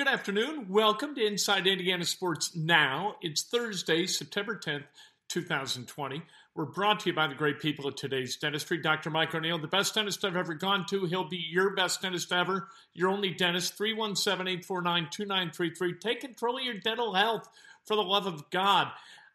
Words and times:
Good 0.00 0.08
afternoon. 0.08 0.64
Welcome 0.70 1.14
to 1.16 1.26
Inside 1.26 1.66
Indiana 1.66 2.06
Sports 2.06 2.56
Now. 2.56 3.16
It's 3.20 3.42
Thursday, 3.42 4.06
September 4.06 4.56
10th, 4.56 4.84
2020. 5.28 6.22
We're 6.54 6.64
brought 6.64 7.00
to 7.00 7.10
you 7.10 7.14
by 7.14 7.26
the 7.26 7.34
great 7.34 7.60
people 7.60 7.86
at 7.86 7.98
today's 7.98 8.38
dentistry. 8.38 8.78
Dr. 8.78 9.10
Mike 9.10 9.34
O'Neill, 9.34 9.58
the 9.58 9.68
best 9.68 9.94
dentist 9.94 10.24
I've 10.24 10.36
ever 10.36 10.54
gone 10.54 10.86
to. 10.88 11.04
He'll 11.04 11.28
be 11.28 11.44
your 11.50 11.74
best 11.74 12.00
dentist 12.00 12.32
ever, 12.32 12.68
your 12.94 13.10
only 13.10 13.34
dentist. 13.34 13.76
317 13.76 14.48
849 14.48 15.08
2933. 15.12 15.94
Take 15.98 16.22
control 16.22 16.56
of 16.56 16.64
your 16.64 16.78
dental 16.78 17.12
health 17.12 17.46
for 17.84 17.94
the 17.94 18.02
love 18.02 18.26
of 18.26 18.48
God. 18.48 18.88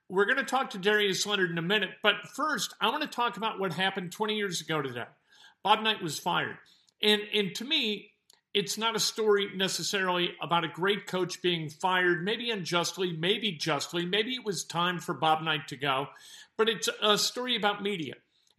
We're 0.09 0.25
going 0.25 0.37
to 0.37 0.43
talk 0.43 0.71
to 0.71 0.79
Darius 0.79 1.27
Leonard 1.27 1.51
in 1.51 1.59
a 1.59 1.61
minute, 1.61 1.91
but 2.01 2.15
first, 2.33 2.73
I 2.81 2.89
want 2.89 3.03
to 3.03 3.07
talk 3.07 3.37
about 3.37 3.59
what 3.59 3.71
happened 3.71 4.11
20 4.11 4.35
years 4.35 4.61
ago 4.61 4.81
today. 4.81 5.05
Bob 5.61 5.83
Knight 5.83 6.01
was 6.01 6.17
fired. 6.17 6.57
And, 7.03 7.21
and 7.35 7.53
to 7.53 7.65
me, 7.65 8.13
it's 8.55 8.77
not 8.77 8.95
a 8.95 9.01
story 9.01 9.49
necessarily 9.53 10.31
about 10.41 10.63
a 10.63 10.69
great 10.69 11.07
coach 11.07 11.41
being 11.41 11.69
fired, 11.69 12.23
maybe 12.23 12.49
unjustly, 12.49 13.11
maybe 13.11 13.51
justly. 13.51 14.05
Maybe 14.05 14.33
it 14.33 14.45
was 14.45 14.63
time 14.63 14.97
for 14.97 15.13
Bob 15.13 15.43
Knight 15.43 15.67
to 15.67 15.75
go, 15.75 16.07
but 16.55 16.69
it's 16.69 16.87
a 17.01 17.17
story 17.17 17.57
about 17.57 17.83
media 17.83 18.13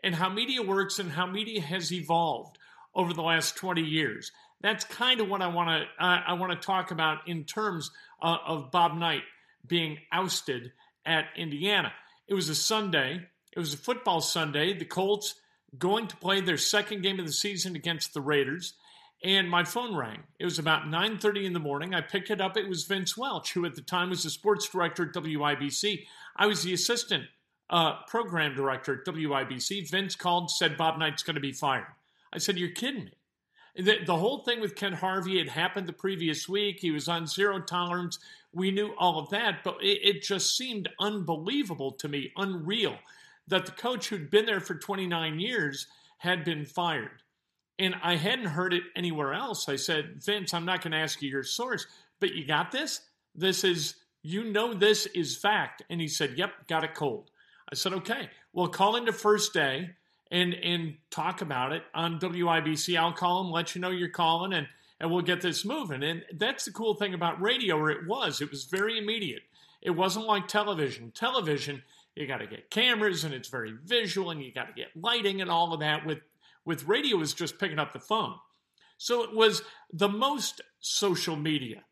and 0.04 0.14
how 0.14 0.28
media 0.28 0.60
works 0.60 0.98
and 0.98 1.10
how 1.10 1.24
media 1.24 1.62
has 1.62 1.90
evolved 1.90 2.58
over 2.94 3.14
the 3.14 3.22
last 3.22 3.56
20 3.56 3.80
years. 3.80 4.32
That's 4.60 4.84
kind 4.84 5.18
of 5.22 5.30
what 5.30 5.40
I 5.40 5.46
want 5.46 5.70
to 5.70 6.04
uh, 6.04 6.20
I 6.26 6.34
want 6.34 6.52
to 6.52 6.66
talk 6.66 6.90
about 6.90 7.26
in 7.26 7.44
terms 7.44 7.90
uh, 8.20 8.36
of 8.46 8.70
Bob 8.70 8.98
Knight 8.98 9.22
being 9.66 9.96
ousted 10.12 10.72
at 11.06 11.24
Indiana. 11.38 11.90
It 12.28 12.34
was 12.34 12.50
a 12.50 12.54
Sunday. 12.54 13.22
It 13.50 13.58
was 13.58 13.72
a 13.72 13.78
football 13.78 14.20
Sunday. 14.20 14.76
The 14.76 14.84
Colts 14.84 15.36
going 15.78 16.06
to 16.08 16.16
play 16.18 16.42
their 16.42 16.58
second 16.58 17.02
game 17.02 17.18
of 17.18 17.24
the 17.24 17.32
season 17.32 17.76
against 17.76 18.12
the 18.12 18.20
Raiders 18.20 18.74
and 19.26 19.50
my 19.50 19.64
phone 19.64 19.96
rang. 19.96 20.22
It 20.38 20.44
was 20.44 20.60
about 20.60 20.86
9:30 20.86 21.46
in 21.46 21.52
the 21.52 21.58
morning. 21.58 21.94
I 21.94 22.00
picked 22.00 22.30
it 22.30 22.40
up. 22.40 22.56
It 22.56 22.68
was 22.68 22.84
Vince 22.84 23.16
Welch, 23.16 23.52
who 23.52 23.66
at 23.66 23.74
the 23.74 23.82
time 23.82 24.10
was 24.10 24.22
the 24.22 24.30
sports 24.30 24.68
director 24.68 25.02
at 25.02 25.12
WIBC. 25.12 26.06
I 26.36 26.46
was 26.46 26.62
the 26.62 26.72
assistant 26.72 27.24
uh, 27.68 28.02
program 28.06 28.54
director 28.54 28.94
at 28.94 29.04
WIBC. 29.04 29.90
Vince 29.90 30.14
called, 30.14 30.52
said 30.52 30.76
Bob 30.76 30.98
Knight's 31.00 31.24
going 31.24 31.34
to 31.34 31.40
be 31.40 31.50
fired. 31.50 31.88
I 32.32 32.38
said, 32.38 32.56
"You're 32.56 32.70
kidding 32.70 33.06
me." 33.06 33.12
The, 33.74 33.98
the 34.06 34.16
whole 34.16 34.44
thing 34.44 34.60
with 34.60 34.76
Kent 34.76 34.94
Harvey 34.94 35.38
had 35.38 35.48
happened 35.48 35.88
the 35.88 35.92
previous 35.92 36.48
week. 36.48 36.78
He 36.80 36.92
was 36.92 37.08
on 37.08 37.26
zero 37.26 37.60
tolerance. 37.60 38.20
We 38.52 38.70
knew 38.70 38.94
all 38.96 39.18
of 39.18 39.28
that, 39.30 39.64
but 39.64 39.82
it, 39.82 39.98
it 40.02 40.22
just 40.22 40.56
seemed 40.56 40.88
unbelievable 41.00 41.90
to 41.92 42.08
me, 42.08 42.32
unreal, 42.36 42.96
that 43.48 43.66
the 43.66 43.72
coach 43.72 44.08
who'd 44.08 44.30
been 44.30 44.46
there 44.46 44.60
for 44.60 44.76
29 44.76 45.40
years 45.40 45.88
had 46.18 46.44
been 46.44 46.64
fired. 46.64 47.22
And 47.78 47.94
I 48.02 48.16
hadn't 48.16 48.46
heard 48.46 48.72
it 48.72 48.84
anywhere 48.94 49.34
else. 49.34 49.68
I 49.68 49.76
said, 49.76 50.22
Vince, 50.24 50.54
I'm 50.54 50.64
not 50.64 50.82
going 50.82 50.92
to 50.92 50.98
ask 50.98 51.20
you 51.20 51.30
your 51.30 51.42
source, 51.42 51.86
but 52.20 52.34
you 52.34 52.46
got 52.46 52.72
this? 52.72 53.02
This 53.34 53.64
is, 53.64 53.96
you 54.22 54.44
know, 54.44 54.72
this 54.72 55.06
is 55.06 55.36
fact. 55.36 55.82
And 55.90 56.00
he 56.00 56.08
said, 56.08 56.38
Yep, 56.38 56.68
got 56.68 56.84
it 56.84 56.94
cold. 56.94 57.30
I 57.70 57.74
said, 57.74 57.92
Okay, 57.92 58.30
well, 58.52 58.68
call 58.68 58.96
into 58.96 59.12
first 59.12 59.52
day 59.52 59.90
and 60.30 60.54
and 60.54 60.94
talk 61.10 61.40
about 61.42 61.72
it 61.72 61.82
on 61.94 62.18
WIBC. 62.18 62.98
I'll 62.98 63.12
call 63.12 63.44
him, 63.44 63.50
let 63.50 63.74
you 63.74 63.80
know 63.80 63.90
you're 63.90 64.08
calling, 64.08 64.52
and 64.52 64.66
and 64.98 65.10
we'll 65.10 65.22
get 65.22 65.40
this 65.40 65.64
moving. 65.64 66.02
And 66.02 66.24
that's 66.34 66.64
the 66.64 66.72
cool 66.72 66.94
thing 66.94 67.14
about 67.14 67.40
radio, 67.40 67.76
or 67.76 67.90
it 67.90 68.06
was. 68.06 68.40
It 68.40 68.50
was 68.50 68.64
very 68.64 68.98
immediate. 68.98 69.42
It 69.82 69.90
wasn't 69.90 70.26
like 70.26 70.48
television. 70.48 71.12
Television, 71.14 71.82
you 72.14 72.26
got 72.26 72.38
to 72.38 72.46
get 72.46 72.70
cameras, 72.70 73.24
and 73.24 73.34
it's 73.34 73.48
very 73.48 73.74
visual, 73.84 74.30
and 74.30 74.42
you 74.42 74.52
got 74.52 74.68
to 74.68 74.72
get 74.72 74.88
lighting 74.96 75.42
and 75.42 75.50
all 75.50 75.72
of 75.72 75.80
that. 75.80 76.06
With 76.06 76.18
with 76.66 76.86
radio 76.86 77.20
is 77.20 77.32
just 77.32 77.58
picking 77.58 77.78
up 77.78 77.92
the 77.92 78.00
phone. 78.00 78.34
So 78.98 79.22
it 79.22 79.34
was 79.34 79.62
the 79.92 80.08
most 80.08 80.60
social 80.80 81.36
media 81.36 81.84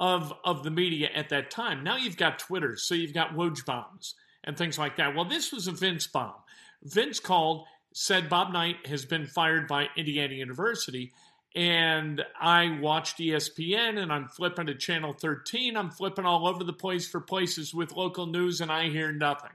of, 0.00 0.32
of 0.44 0.62
the 0.62 0.70
media 0.70 1.10
at 1.14 1.28
that 1.30 1.50
time. 1.50 1.84
Now 1.84 1.96
you've 1.96 2.16
got 2.16 2.38
Twitter, 2.38 2.76
so 2.76 2.94
you've 2.94 3.14
got 3.14 3.34
Woj 3.34 3.64
bombs 3.64 4.14
and 4.44 4.56
things 4.56 4.78
like 4.78 4.96
that. 4.96 5.14
Well, 5.14 5.24
this 5.24 5.52
was 5.52 5.66
a 5.66 5.72
Vince 5.72 6.06
bomb. 6.06 6.34
Vince 6.82 7.18
called, 7.18 7.66
said 7.92 8.28
Bob 8.28 8.52
Knight 8.52 8.86
has 8.86 9.04
been 9.04 9.26
fired 9.26 9.66
by 9.66 9.88
Indiana 9.96 10.34
University. 10.34 11.12
And 11.56 12.22
I 12.38 12.78
watched 12.80 13.18
ESPN 13.18 14.02
and 14.02 14.12
I'm 14.12 14.26
flipping 14.26 14.66
to 14.66 14.74
channel 14.74 15.12
13. 15.12 15.76
I'm 15.76 15.90
flipping 15.90 16.26
all 16.26 16.48
over 16.48 16.64
the 16.64 16.72
place 16.72 17.06
for 17.06 17.20
places 17.20 17.72
with 17.72 17.92
local 17.92 18.26
news 18.26 18.60
and 18.60 18.72
I 18.72 18.88
hear 18.88 19.12
nothing. 19.12 19.52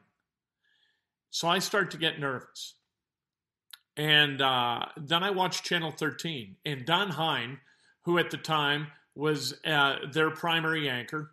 So 1.30 1.48
I 1.48 1.60
start 1.60 1.92
to 1.92 1.98
get 1.98 2.20
nervous. 2.20 2.76
And 4.00 4.42
uh, 4.42 4.86
then 4.96 5.24
I 5.24 5.32
watched 5.32 5.66
Channel 5.66 5.92
13, 5.92 6.56
and 6.66 6.86
Don 6.86 7.10
Hein, 7.10 7.60
who 8.04 8.18
at 8.18 8.32
the 8.32 8.38
time 8.38 8.88
was 9.14 9.54
uh, 9.66 9.98
their 10.14 10.32
primary 10.32 10.88
anchor 10.88 11.32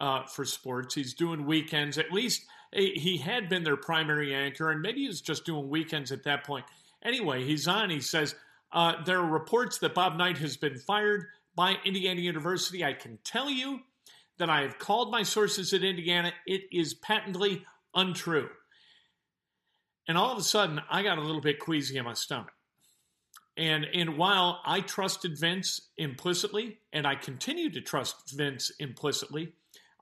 uh, 0.00 0.24
for 0.26 0.44
sports, 0.44 0.96
he's 0.96 1.14
doing 1.14 1.46
weekends. 1.46 1.96
At 1.96 2.10
least 2.10 2.44
he 2.72 3.18
had 3.18 3.48
been 3.48 3.62
their 3.62 3.76
primary 3.76 4.34
anchor, 4.34 4.72
and 4.72 4.82
maybe 4.82 5.02
he 5.02 5.06
was 5.06 5.20
just 5.20 5.44
doing 5.44 5.68
weekends 5.68 6.10
at 6.10 6.24
that 6.24 6.44
point. 6.44 6.64
Anyway, 7.04 7.44
he's 7.44 7.68
on. 7.68 7.88
He 7.88 8.00
says 8.00 8.34
uh, 8.72 8.94
there 9.04 9.20
are 9.20 9.26
reports 9.26 9.78
that 9.78 9.94
Bob 9.94 10.16
Knight 10.16 10.38
has 10.38 10.56
been 10.56 10.76
fired 10.76 11.26
by 11.54 11.76
Indiana 11.84 12.20
University. 12.20 12.84
I 12.84 12.94
can 12.94 13.20
tell 13.22 13.48
you 13.48 13.78
that 14.38 14.50
I 14.50 14.62
have 14.62 14.80
called 14.80 15.12
my 15.12 15.22
sources 15.22 15.72
at 15.72 15.84
Indiana. 15.84 16.32
It 16.48 16.62
is 16.72 16.94
patently 16.94 17.64
untrue. 17.94 18.48
And 20.08 20.16
all 20.16 20.32
of 20.32 20.38
a 20.38 20.42
sudden, 20.42 20.80
I 20.90 21.02
got 21.02 21.18
a 21.18 21.22
little 21.22 21.42
bit 21.42 21.60
queasy 21.60 21.98
in 21.98 22.04
my 22.04 22.14
stomach. 22.14 22.50
And, 23.58 23.84
and 23.92 24.16
while 24.16 24.60
I 24.64 24.80
trusted 24.80 25.38
Vince 25.38 25.80
implicitly, 25.98 26.78
and 26.92 27.06
I 27.06 27.14
continue 27.14 27.70
to 27.70 27.80
trust 27.80 28.30
Vince 28.34 28.72
implicitly, 28.78 29.52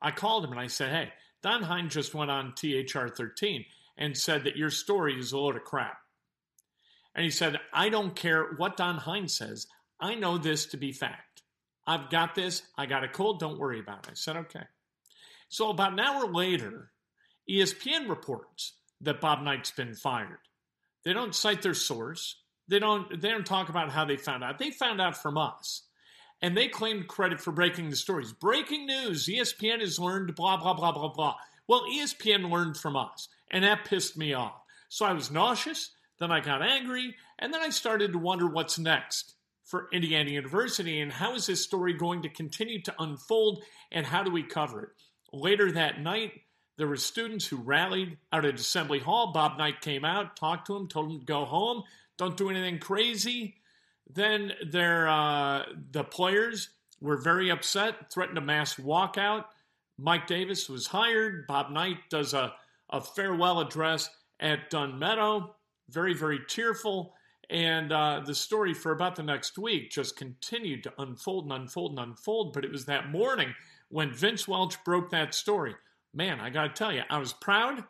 I 0.01 0.13
called 0.13 0.45
him 0.45 0.53
and 0.53 0.61
I 0.61 0.69
said, 0.69 0.91
Hey, 0.91 1.13
Don 1.43 1.63
Hein 1.63 1.89
just 1.89 2.15
went 2.15 2.31
on 2.31 2.55
THR 2.55 3.09
13 3.09 3.65
and 3.99 4.17
said 4.17 4.45
that 4.45 4.57
your 4.57 4.71
story 4.71 5.19
is 5.19 5.33
a 5.33 5.39
load 5.39 5.57
of 5.57 5.65
crap. 5.65 5.99
And 7.15 7.25
he 7.25 7.31
said, 7.31 7.59
I 7.73 7.89
don't 7.89 8.15
care 8.15 8.45
what 8.57 8.77
Don 8.77 8.99
Hein 8.99 9.29
says. 9.29 9.67
I 9.99 10.15
know 10.15 10.37
this 10.37 10.67
to 10.67 10.77
be 10.77 10.93
fact. 10.93 11.43
I've 11.87 12.11
got 12.11 12.35
this. 12.35 12.63
I 12.77 12.87
got 12.87 13.05
a 13.05 13.09
cold. 13.09 13.41
Don't 13.41 13.59
worry 13.59 13.81
about 13.81 14.05
it. 14.07 14.11
I 14.11 14.15
said, 14.15 14.37
okay. 14.37 14.65
So 15.49 15.71
about 15.71 15.93
an 15.93 16.01
hour 16.01 16.31
later, 16.31 16.91
ESPN 17.49 18.09
reports 18.09 18.75
that 19.01 19.21
Bob 19.21 19.43
Knight's 19.43 19.71
been 19.71 19.95
fired. 19.95 20.39
They 21.05 21.13
don't 21.13 21.35
cite 21.35 21.63
their 21.63 21.75
source. 21.75 22.37
They 22.69 22.79
don't 22.79 23.21
they 23.21 23.31
don't 23.31 23.47
talk 23.47 23.69
about 23.69 23.91
how 23.91 24.05
they 24.05 24.17
found 24.17 24.43
out. 24.45 24.59
They 24.59 24.71
found 24.71 25.01
out 25.01 25.17
from 25.17 25.39
us. 25.39 25.83
and 26.43 26.57
they 26.57 26.69
claimed 26.69 27.09
credit 27.09 27.41
for 27.41 27.53
breaking 27.53 27.91
the 27.91 27.97
stories. 27.97 28.33
Breaking 28.33 28.87
news 28.87 29.27
ESPN 29.27 29.81
has 29.81 29.99
learned 29.99 30.35
blah, 30.35 30.57
blah, 30.57 30.75
blah, 30.75 30.93
blah, 30.93 31.09
blah. 31.09 31.37
Well, 31.69 31.85
ESPN 31.93 32.51
learned 32.51 32.77
from 32.77 32.97
us, 32.97 33.29
and 33.51 33.65
that 33.65 33.85
pissed 33.85 34.17
me 34.17 34.35
off. 34.35 34.61
So 34.89 35.05
I 35.07 35.13
was 35.13 35.31
nauseous, 35.31 35.91
then 36.21 36.31
I 36.31 36.41
got 36.41 36.63
angry, 36.63 37.15
and 37.39 37.53
then 37.53 37.61
I 37.63 37.71
started 37.71 38.13
to 38.13 38.19
wonder 38.19 38.47
what's 38.47 38.79
next 38.79 39.35
for 39.65 39.89
Indiana 39.93 40.31
University 40.31 41.01
and 41.01 41.13
how 41.13 41.35
is 41.35 41.47
this 41.47 41.63
story 41.65 41.93
going 41.93 42.23
to 42.23 42.29
continue 42.29 42.81
to 42.83 42.95
unfold 43.01 43.65
and 43.91 44.07
how 44.07 44.23
do 44.23 44.31
we 44.31 44.45
cover 44.45 44.83
it? 44.85 44.89
Later 45.33 45.73
that 45.73 46.01
night, 46.01 46.33
there 46.77 46.87
were 46.87 46.97
students 46.97 47.47
who 47.47 47.57
rallied 47.57 48.19
out 48.33 48.45
at 48.45 48.55
Assembly 48.55 48.99
Hall. 48.99 49.33
Bob 49.33 49.59
Knight 49.59 49.81
came 49.81 50.05
out, 50.05 50.37
talked 50.37 50.67
to 50.67 50.75
them, 50.75 50.89
told 50.89 51.11
them 51.11 51.21
to 51.21 51.27
go 51.27 51.45
home, 51.45 51.83
don't 52.19 52.37
do 52.37 52.51
anything 52.51 52.79
crazy. 52.79 53.57
Then 54.13 54.53
there, 54.67 55.09
uh, 55.09 55.65
the 55.91 56.05
players 56.05 56.71
were 57.01 57.17
very 57.17 57.51
upset, 57.51 58.13
threatened 58.13 58.39
a 58.39 58.43
mass 58.43 58.75
walkout. 58.75 59.47
Mike 59.99 60.27
Davis 60.27 60.69
was 60.69 60.87
hired. 60.87 61.47
Bob 61.47 61.71
Knight 61.71 61.99
does 62.11 62.35
a, 62.35 62.53
a 62.91 63.01
farewell 63.01 63.61
address 63.61 64.11
at 64.41 64.71
Dunn 64.71 64.99
Meadow, 64.99 65.55
very, 65.89 66.15
very 66.15 66.41
tearful. 66.47 67.15
And 67.49 67.93
uh, 67.93 68.23
the 68.27 68.35
story 68.35 68.75
for 68.75 68.93
about 68.93 69.17
the 69.17 69.23
next 69.23 69.57
week 69.57 69.91
just 69.91 70.17
continued 70.17 70.83
to 70.83 70.93
unfold 70.99 71.45
and 71.45 71.53
unfold 71.53 71.93
and 71.93 72.01
unfold. 72.01 72.53
But 72.53 72.65
it 72.65 72.73
was 72.73 72.87
that 72.87 73.09
morning 73.09 73.55
when 73.89 74.13
Vince 74.13 74.49
Welch 74.49 74.83
broke 74.85 75.11
that 75.11 75.33
story. 75.33 75.75
Man, 76.17 76.41
I 76.41 76.49
got 76.49 76.63
to 76.63 76.69
tell 76.71 76.95
you, 76.95 77.03
I 77.11 77.19
was 77.19 77.35
proud 77.35 77.85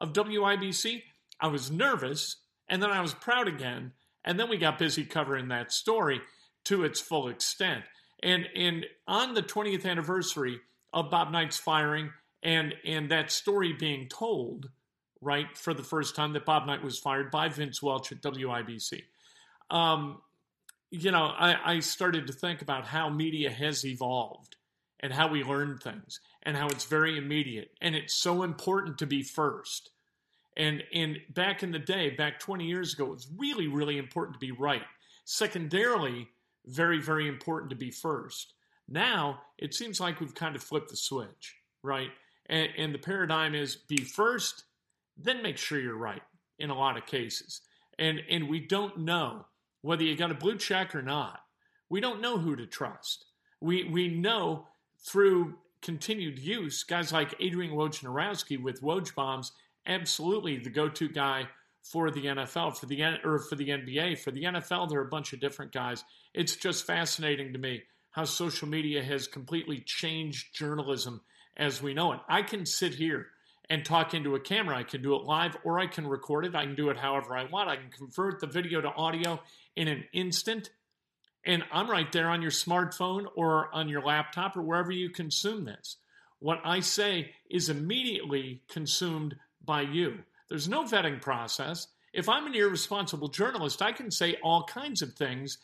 of 0.00 0.12
WIBC. 0.12 1.02
I 1.40 1.48
was 1.48 1.68
nervous, 1.68 2.36
and 2.68 2.80
then 2.80 2.92
I 2.92 3.00
was 3.00 3.12
proud 3.12 3.48
again. 3.48 3.90
And 4.24 4.38
then 4.38 4.48
we 4.48 4.56
got 4.56 4.78
busy 4.78 5.04
covering 5.04 5.48
that 5.48 5.72
story 5.72 6.20
to 6.66 6.84
its 6.84 7.00
full 7.00 7.26
extent. 7.26 7.82
And, 8.22 8.46
and 8.54 8.86
on 9.08 9.34
the 9.34 9.42
20th 9.42 9.84
anniversary 9.84 10.60
of 10.92 11.10
Bob 11.10 11.32
Knight's 11.32 11.56
firing 11.56 12.12
and, 12.40 12.72
and 12.84 13.10
that 13.10 13.32
story 13.32 13.72
being 13.72 14.08
told, 14.08 14.70
right, 15.20 15.58
for 15.58 15.74
the 15.74 15.82
first 15.82 16.14
time 16.14 16.34
that 16.34 16.44
Bob 16.44 16.68
Knight 16.68 16.84
was 16.84 17.00
fired 17.00 17.32
by 17.32 17.48
Vince 17.48 17.82
Welch 17.82 18.12
at 18.12 18.22
WIBC. 18.22 19.02
Um, 19.70 20.18
you 20.92 21.10
know, 21.10 21.24
I, 21.24 21.74
I 21.74 21.80
started 21.80 22.28
to 22.28 22.32
think 22.32 22.62
about 22.62 22.86
how 22.86 23.08
media 23.08 23.50
has 23.50 23.84
evolved 23.84 24.54
and 25.02 25.12
how 25.12 25.28
we 25.28 25.42
learn 25.42 25.78
things 25.78 26.20
and 26.44 26.56
how 26.56 26.66
it's 26.68 26.84
very 26.84 27.18
immediate 27.18 27.70
and 27.80 27.94
it's 27.94 28.14
so 28.14 28.42
important 28.42 28.98
to 28.98 29.06
be 29.06 29.22
first. 29.22 29.90
And 30.56 30.82
and 30.92 31.18
back 31.30 31.62
in 31.62 31.72
the 31.72 31.78
day, 31.78 32.10
back 32.10 32.38
20 32.38 32.64
years 32.66 32.94
ago, 32.94 33.06
it 33.06 33.10
was 33.10 33.28
really, 33.36 33.68
really 33.68 33.98
important 33.98 34.34
to 34.34 34.46
be 34.46 34.52
right. 34.52 34.82
Secondarily, 35.24 36.28
very, 36.66 37.00
very 37.00 37.26
important 37.26 37.70
to 37.70 37.76
be 37.76 37.90
first. 37.90 38.54
Now 38.88 39.40
it 39.58 39.74
seems 39.74 40.00
like 40.00 40.20
we've 40.20 40.34
kind 40.34 40.54
of 40.54 40.62
flipped 40.62 40.90
the 40.90 40.96
switch, 40.96 41.56
right? 41.82 42.10
And, 42.46 42.68
and 42.76 42.94
the 42.94 42.98
paradigm 42.98 43.54
is 43.54 43.76
be 43.76 44.04
first, 44.04 44.64
then 45.16 45.42
make 45.42 45.56
sure 45.56 45.80
you're 45.80 45.96
right 45.96 46.22
in 46.58 46.70
a 46.70 46.78
lot 46.78 46.98
of 46.98 47.06
cases. 47.06 47.62
And 47.98 48.20
and 48.28 48.48
we 48.48 48.60
don't 48.60 48.98
know 48.98 49.46
whether 49.80 50.02
you 50.02 50.16
got 50.16 50.30
a 50.30 50.34
blue 50.34 50.58
check 50.58 50.94
or 50.94 51.02
not. 51.02 51.40
We 51.88 52.00
don't 52.00 52.20
know 52.20 52.38
who 52.38 52.56
to 52.56 52.66
trust. 52.66 53.24
We 53.60 53.84
we 53.84 54.08
know 54.08 54.66
through 55.02 55.54
continued 55.80 56.38
use, 56.38 56.84
guys 56.84 57.12
like 57.12 57.34
Adrian 57.40 57.74
Wojnarowski 57.74 58.62
with 58.62 58.82
Woj 58.82 59.14
bombs, 59.14 59.52
absolutely 59.86 60.58
the 60.58 60.70
go-to 60.70 61.08
guy 61.08 61.48
for 61.82 62.10
the 62.10 62.26
NFL, 62.26 62.78
for 62.78 62.86
the 62.86 63.02
or 63.24 63.40
for 63.40 63.56
the 63.56 63.68
NBA, 63.68 64.18
for 64.20 64.30
the 64.30 64.44
NFL. 64.44 64.88
There 64.88 65.00
are 65.00 65.04
a 65.04 65.08
bunch 65.08 65.32
of 65.32 65.40
different 65.40 65.72
guys. 65.72 66.04
It's 66.32 66.54
just 66.54 66.86
fascinating 66.86 67.52
to 67.52 67.58
me 67.58 67.82
how 68.12 68.24
social 68.24 68.68
media 68.68 69.02
has 69.02 69.26
completely 69.26 69.82
changed 69.84 70.54
journalism 70.54 71.20
as 71.56 71.82
we 71.82 71.94
know 71.94 72.12
it. 72.12 72.20
I 72.28 72.42
can 72.42 72.64
sit 72.64 72.94
here 72.94 73.26
and 73.68 73.84
talk 73.84 74.14
into 74.14 74.34
a 74.34 74.40
camera. 74.40 74.76
I 74.76 74.82
can 74.82 75.02
do 75.02 75.14
it 75.14 75.24
live 75.24 75.56
or 75.64 75.80
I 75.80 75.86
can 75.86 76.06
record 76.06 76.44
it. 76.44 76.54
I 76.54 76.64
can 76.64 76.74
do 76.74 76.90
it 76.90 76.96
however 76.96 77.36
I 77.36 77.44
want. 77.44 77.68
I 77.68 77.76
can 77.76 77.90
convert 77.90 78.40
the 78.40 78.46
video 78.46 78.80
to 78.80 78.92
audio 78.92 79.40
in 79.76 79.88
an 79.88 80.04
instant. 80.12 80.70
And 81.44 81.64
I'm 81.72 81.90
right 81.90 82.10
there 82.12 82.28
on 82.28 82.42
your 82.42 82.50
smartphone 82.50 83.26
or 83.34 83.74
on 83.74 83.88
your 83.88 84.02
laptop 84.02 84.56
or 84.56 84.62
wherever 84.62 84.92
you 84.92 85.10
consume 85.10 85.64
this. 85.64 85.96
What 86.38 86.60
I 86.64 86.80
say 86.80 87.30
is 87.50 87.68
immediately 87.68 88.62
consumed 88.68 89.36
by 89.64 89.82
you. 89.82 90.18
There's 90.48 90.68
no 90.68 90.84
vetting 90.84 91.20
process. 91.20 91.88
If 92.12 92.28
I'm 92.28 92.46
an 92.46 92.54
irresponsible 92.54 93.28
journalist, 93.28 93.80
I 93.80 93.92
can 93.92 94.10
say 94.10 94.36
all 94.42 94.64
kinds 94.64 95.02
of 95.02 95.14
things. 95.14 95.58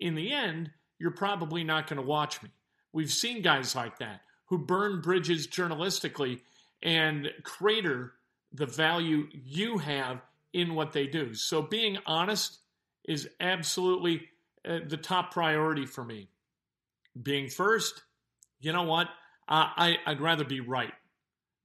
In 0.00 0.14
the 0.14 0.32
end, 0.32 0.70
you're 0.98 1.10
probably 1.10 1.64
not 1.64 1.88
going 1.88 2.00
to 2.00 2.06
watch 2.06 2.42
me. 2.42 2.50
We've 2.92 3.12
seen 3.12 3.42
guys 3.42 3.74
like 3.74 3.98
that 3.98 4.20
who 4.46 4.58
burn 4.58 5.00
bridges 5.00 5.46
journalistically 5.46 6.40
and 6.82 7.28
crater 7.42 8.12
the 8.52 8.66
value 8.66 9.28
you 9.32 9.78
have 9.78 10.20
in 10.52 10.74
what 10.74 10.92
they 10.92 11.06
do. 11.06 11.34
So 11.34 11.62
being 11.62 11.98
honest 12.06 12.58
is 13.04 13.28
absolutely 13.40 14.28
uh, 14.68 14.80
the 14.86 14.96
top 14.96 15.32
priority 15.32 15.86
for 15.86 16.04
me. 16.04 16.28
Being 17.22 17.48
first, 17.48 18.02
you 18.60 18.72
know 18.72 18.82
what? 18.82 19.08
I, 19.46 19.98
I'd 20.06 20.20
rather 20.20 20.44
be 20.44 20.60
right 20.60 20.92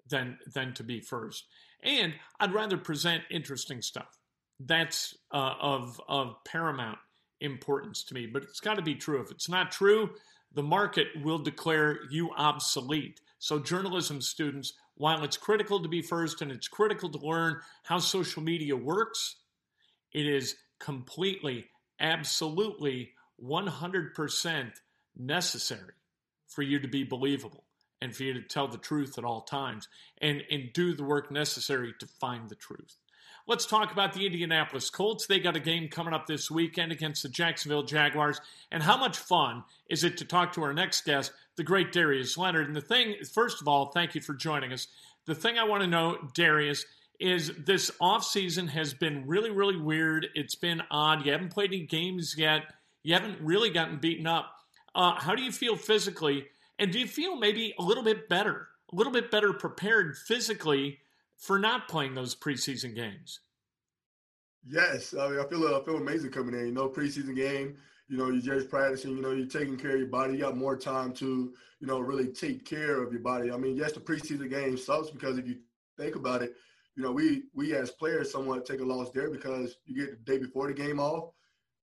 than 0.09 0.37
than 0.53 0.73
to 0.73 0.83
be 0.83 0.99
first, 0.99 1.45
and 1.81 2.13
I'd 2.39 2.53
rather 2.53 2.77
present 2.77 3.23
interesting 3.31 3.81
stuff. 3.81 4.19
That's 4.59 5.15
uh, 5.31 5.53
of 5.61 5.99
of 6.07 6.35
paramount 6.43 6.99
importance 7.41 8.03
to 8.03 8.13
me. 8.13 8.25
But 8.25 8.43
it's 8.43 8.59
got 8.59 8.75
to 8.75 8.81
be 8.81 8.95
true. 8.95 9.21
If 9.21 9.31
it's 9.31 9.49
not 9.49 9.71
true, 9.71 10.11
the 10.53 10.63
market 10.63 11.07
will 11.23 11.39
declare 11.39 11.99
you 12.09 12.31
obsolete. 12.35 13.21
So, 13.39 13.59
journalism 13.59 14.21
students, 14.21 14.73
while 14.95 15.23
it's 15.23 15.37
critical 15.37 15.81
to 15.81 15.87
be 15.87 16.01
first 16.01 16.41
and 16.41 16.51
it's 16.51 16.67
critical 16.67 17.09
to 17.09 17.25
learn 17.25 17.59
how 17.83 17.99
social 17.99 18.43
media 18.43 18.75
works, 18.75 19.37
it 20.11 20.25
is 20.25 20.55
completely 20.79 21.65
absolutely 21.99 23.11
100% 23.43 24.71
necessary 25.17 25.93
for 26.47 26.61
you 26.61 26.79
to 26.79 26.87
be 26.87 27.03
believable 27.03 27.63
and 28.01 28.15
for 28.15 28.23
you 28.23 28.33
to 28.33 28.41
tell 28.41 28.67
the 28.67 28.77
truth 28.77 29.17
at 29.17 29.25
all 29.25 29.41
times 29.41 29.87
and, 30.21 30.43
and 30.49 30.73
do 30.73 30.93
the 30.93 31.03
work 31.03 31.31
necessary 31.31 31.93
to 31.99 32.07
find 32.07 32.49
the 32.49 32.55
truth. 32.55 32.97
Let's 33.47 33.65
talk 33.65 33.91
about 33.91 34.13
the 34.13 34.27
Indianapolis 34.27 34.91
Colts. 34.91 35.25
They 35.25 35.39
got 35.39 35.55
a 35.55 35.59
game 35.59 35.87
coming 35.89 36.13
up 36.13 36.27
this 36.27 36.51
weekend 36.51 36.91
against 36.91 37.23
the 37.23 37.29
Jacksonville 37.29 37.81
Jaguars. 37.81 38.39
And 38.71 38.83
how 38.83 38.95
much 38.95 39.17
fun 39.17 39.63
is 39.89 40.03
it 40.03 40.17
to 40.17 40.25
talk 40.25 40.53
to 40.53 40.63
our 40.63 40.73
next 40.73 41.03
guest, 41.03 41.31
the 41.55 41.63
great 41.63 41.91
Darius 41.91 42.37
Leonard? 42.37 42.67
And 42.67 42.75
the 42.75 42.81
thing, 42.81 43.15
first 43.33 43.59
of 43.59 43.67
all, 43.67 43.87
thank 43.87 44.13
you 44.13 44.21
for 44.21 44.35
joining 44.35 44.71
us. 44.71 44.87
The 45.25 45.33
thing 45.33 45.57
I 45.57 45.63
want 45.63 45.81
to 45.81 45.87
know, 45.87 46.17
Darius, 46.35 46.85
is 47.19 47.51
this 47.65 47.91
offseason 48.01 48.69
has 48.69 48.93
been 48.93 49.27
really, 49.27 49.51
really 49.51 49.77
weird. 49.77 50.27
It's 50.35 50.55
been 50.55 50.81
odd. 50.89 51.25
You 51.25 51.31
haven't 51.33 51.49
played 51.49 51.71
any 51.71 51.85
games 51.85 52.35
yet. 52.37 52.63
You 53.03 53.13
haven't 53.13 53.39
really 53.41 53.69
gotten 53.69 53.97
beaten 53.97 54.27
up. 54.27 54.51
Uh, 54.95 55.15
how 55.19 55.35
do 55.35 55.43
you 55.43 55.51
feel 55.51 55.75
physically? 55.75 56.45
And 56.79 56.91
do 56.91 56.99
you 56.99 57.07
feel 57.07 57.35
maybe 57.35 57.73
a 57.77 57.83
little 57.83 58.03
bit 58.03 58.29
better, 58.29 58.69
a 58.91 58.95
little 58.95 59.11
bit 59.11 59.31
better 59.31 59.53
prepared 59.53 60.17
physically 60.17 60.99
for 61.37 61.59
not 61.59 61.87
playing 61.89 62.13
those 62.13 62.35
preseason 62.35 62.95
games? 62.95 63.41
Yes, 64.67 65.13
I 65.17 65.29
mean 65.29 65.39
I 65.39 65.47
feel 65.47 65.65
I 65.67 65.83
feel 65.83 65.97
amazing 65.97 66.31
coming 66.31 66.53
in. 66.53 66.67
You 66.67 66.71
know, 66.73 66.89
preseason 66.89 67.35
game. 67.35 67.77
You 68.07 68.17
know, 68.17 68.29
you're 68.29 68.41
just 68.41 68.69
practicing. 68.69 69.15
You 69.15 69.21
know, 69.21 69.31
you're 69.31 69.45
taking 69.45 69.77
care 69.77 69.91
of 69.91 69.99
your 69.99 70.07
body. 70.07 70.33
You 70.33 70.39
got 70.39 70.57
more 70.57 70.75
time 70.75 71.13
to, 71.13 71.53
you 71.79 71.87
know, 71.87 71.99
really 71.99 72.27
take 72.27 72.65
care 72.65 73.01
of 73.03 73.11
your 73.11 73.21
body. 73.21 73.51
I 73.51 73.57
mean, 73.57 73.77
yes, 73.77 73.93
the 73.93 73.99
preseason 73.99 74.49
game 74.49 74.77
sucks 74.77 75.11
because 75.11 75.37
if 75.37 75.47
you 75.47 75.57
think 75.97 76.15
about 76.15 76.41
it, 76.41 76.55
you 76.95 77.03
know, 77.03 77.11
we 77.11 77.43
we 77.53 77.73
as 77.75 77.91
players 77.91 78.31
somewhat 78.31 78.65
take 78.65 78.81
a 78.81 78.85
loss 78.85 79.11
there 79.11 79.29
because 79.29 79.77
you 79.85 79.95
get 79.95 80.11
the 80.11 80.31
day 80.31 80.37
before 80.37 80.67
the 80.67 80.73
game 80.73 80.99
off, 80.99 81.31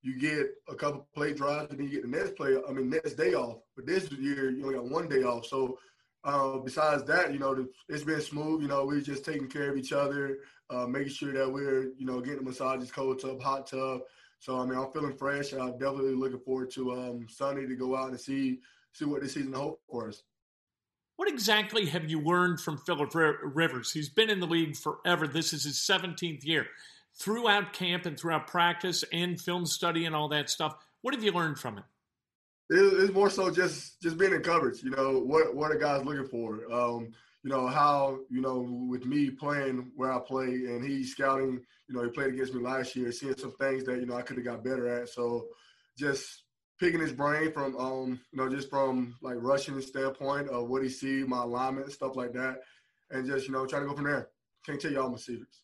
you 0.03 0.19
get 0.19 0.49
a 0.69 0.75
couple 0.75 1.07
play 1.15 1.33
drives, 1.33 1.71
and 1.71 1.79
then 1.79 1.87
you 1.87 1.93
get 1.93 2.03
the 2.03 2.17
next 2.17 2.37
play. 2.37 2.57
I 2.69 2.73
mean, 2.73 2.91
next 2.91 3.15
day 3.15 3.35
off. 3.35 3.59
But 3.75 3.87
this 3.87 4.11
year, 4.13 4.51
you 4.51 4.63
only 4.65 4.77
got 4.77 4.91
one 4.91 5.09
day 5.09 5.23
off. 5.23 5.47
So 5.47 5.79
uh, 6.25 6.59
besides 6.59 7.05
that, 7.05 7.33
you 7.33 7.39
know, 7.39 7.67
it's 7.89 8.05
been 8.05 8.21
smooth. 8.21 8.63
You 8.63 8.69
know, 8.69 8.85
we're 8.85 9.01
just 9.01 9.25
taking 9.25 9.49
care 9.49 9.71
of 9.71 9.77
each 9.77 9.93
other, 9.93 10.39
uh, 10.71 10.87
making 10.87 11.13
sure 11.13 11.33
that 11.33 11.51
we're, 11.51 11.93
you 11.97 12.05
know, 12.05 12.21
getting 12.21 12.45
massages, 12.45 12.91
cold 12.91 13.21
tub, 13.21 13.41
hot 13.41 13.67
tub. 13.67 14.01
So 14.39 14.59
I 14.59 14.67
mean, 14.67 14.79
I'm 14.79 14.91
feeling 14.93 15.17
fresh. 15.17 15.53
I'm 15.53 15.79
definitely 15.79 16.15
looking 16.15 16.41
forward 16.41 16.71
to 16.73 16.93
um, 16.93 17.27
Sunday 17.29 17.67
to 17.67 17.77
go 17.77 17.97
out 17.97 18.11
and 18.11 18.21
see 18.21 18.59
see 18.93 19.05
what 19.05 19.23
this 19.23 19.35
season 19.35 19.53
holds 19.53 19.79
for 19.89 20.09
us. 20.09 20.23
What 21.17 21.29
exactly 21.31 21.87
have 21.87 22.11
you 22.11 22.21
learned 22.21 22.61
from 22.61 22.79
Philip 22.79 23.15
Rivers? 23.15 23.93
He's 23.93 24.11
been 24.11 24.31
in 24.31 24.41
the 24.41 24.47
league 24.47 24.77
forever. 24.77 25.27
This 25.27 25.53
is 25.53 25.65
his 25.65 25.77
17th 25.77 26.45
year. 26.45 26.67
Throughout 27.15 27.73
camp 27.73 28.05
and 28.05 28.19
throughout 28.19 28.47
practice 28.47 29.03
and 29.13 29.41
film 29.41 29.65
study 29.65 30.05
and 30.05 30.15
all 30.15 30.29
that 30.29 30.51
stuff, 30.51 30.77
what 31.01 31.15
have 31.15 31.25
you 31.25 31.33
learned 31.33 31.59
from 31.59 31.79
him? 31.79 31.85
It's 32.69 33.15
more 33.15 33.31
so 33.31 33.51
just 33.51 34.03
just 34.03 34.19
being 34.19 34.33
in 34.33 34.43
coverage. 34.43 34.83
You 34.83 34.91
know 34.91 35.21
what 35.21 35.55
what 35.55 35.71
a 35.71 35.79
guy's 35.79 36.05
looking 36.05 36.27
for. 36.27 36.71
Um, 36.71 37.13
you 37.45 37.51
know 37.51 37.69
how 37.69 38.19
you 38.29 38.41
know 38.41 38.59
with 38.91 39.07
me 39.07 39.31
playing 39.31 39.93
where 39.95 40.13
I 40.13 40.19
play 40.19 40.47
and 40.47 40.85
he's 40.85 41.13
scouting. 41.13 41.61
You 41.89 41.95
know 41.95 42.03
he 42.03 42.11
played 42.11 42.35
against 42.35 42.55
me 42.55 42.61
last 42.61 42.97
year, 42.97 43.13
seeing 43.13 43.37
some 43.37 43.53
things 43.53 43.85
that 43.85 44.01
you 44.01 44.07
know 44.07 44.17
I 44.17 44.23
could 44.23 44.37
have 44.37 44.45
got 44.45 44.65
better 44.65 44.89
at. 45.01 45.09
So 45.09 45.47
just 45.97 46.43
picking 46.79 47.01
his 47.01 47.13
brain 47.13 47.53
from 47.53 47.77
um 47.77 48.21
you 48.33 48.39
know 48.39 48.49
just 48.49 48.69
from 48.71 49.15
like 49.23 49.37
rushing 49.39 49.81
standpoint 49.81 50.49
of 50.49 50.69
what 50.69 50.83
he 50.83 50.89
see, 50.89 51.25
my 51.25 51.43
alignment, 51.43 51.93
stuff 51.93 52.17
like 52.17 52.33
that, 52.33 52.61
and 53.11 53.27
just 53.27 53.47
you 53.47 53.53
know 53.53 53.67
try 53.67 53.81
to 53.81 53.87
go 53.87 53.95
from 53.95 54.05
there. 54.05 54.29
Can't 54.65 54.81
tell 54.81 54.91
you 54.91 55.01
all 55.01 55.11
my 55.11 55.19
secrets. 55.19 55.63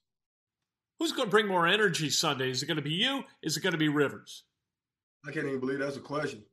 Who's 0.99 1.13
going 1.13 1.27
to 1.27 1.31
bring 1.31 1.49
more 1.49 1.67
energy 1.67 2.11
Sunday? 2.11 2.51
Is 2.51 2.63
it 2.63 2.67
going 2.67 2.77
to 2.77 2.83
be 2.83 2.93
you? 2.93 3.25
Is 3.43 3.57
it 3.57 3.63
going 3.63 3.73
to 3.73 3.79
be 3.79 3.89
Rivers? 3.89 4.45
I 5.27 5.33
can't 5.33 5.47
even 5.47 5.59
believe 5.59 5.81
that's 5.81 5.97
a 5.97 6.01
question. 6.01 6.45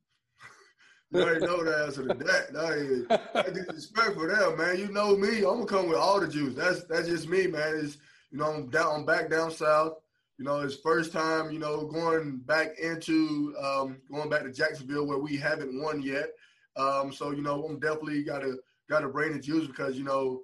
you 1.12 1.22
already 1.22 1.46
know 1.46 1.64
the 1.64 1.78
answer 1.86 2.08
to 2.08 2.14
that. 2.16 2.54
That 2.54 3.46
is 3.48 3.66
disrespectful 3.68 4.28
there, 4.28 4.58
man. 4.58 4.80
You 4.80 4.92
know 4.92 5.16
me. 5.16 5.38
I'm 5.38 5.44
gonna 5.44 5.66
come 5.66 5.88
with 5.88 5.98
all 5.98 6.20
the 6.20 6.28
juice. 6.28 6.56
That's 6.56 6.84
that's 6.86 7.08
just 7.08 7.30
me, 7.30 7.46
man. 7.48 7.78
It's 7.78 7.98
you 8.32 8.40
know 8.40 8.46
I'm 8.46 8.70
down 8.70 8.96
I'm 8.96 9.06
back 9.06 9.30
down 9.30 9.52
south. 9.52 9.98
You 10.40 10.46
know, 10.46 10.62
his 10.62 10.78
first 10.78 11.12
time, 11.12 11.52
you 11.52 11.60
know, 11.60 11.86
going 11.86 12.38
back 12.38 12.80
into 12.80 13.54
um, 13.62 13.98
going 14.10 14.30
back 14.30 14.44
to 14.44 14.52
Jacksonville 14.52 15.06
where 15.06 15.20
we 15.20 15.36
haven't 15.36 15.82
won 15.82 16.02
yet. 16.02 16.30
Um, 16.78 17.12
so, 17.12 17.32
you 17.32 17.42
know, 17.42 17.66
I'm 17.66 17.78
definitely 17.78 18.24
gotta 18.24 18.56
gotta 18.90 19.10
bring 19.10 19.34
the 19.34 19.40
juice 19.40 19.68
because, 19.68 19.98
you 19.98 20.06
know, 20.06 20.44